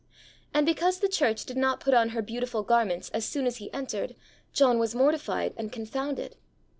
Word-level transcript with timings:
And 0.51 0.65
because 0.65 0.97
the 0.99 1.07
church 1.07 1.45
did 1.45 1.57
not 1.57 1.79
put 1.79 1.93
on 1.93 2.09
her 2.09 2.23
beautiful 2.23 2.63
garments 2.63 3.11
as 3.11 3.23
soon 3.23 3.45
as 3.45 3.57
he 3.57 3.71
entered, 3.71 4.15
John 4.51 4.79
was 4.79 4.95
mortified 4.95 5.53
and 5.57 5.71
confounded. 5.71 6.37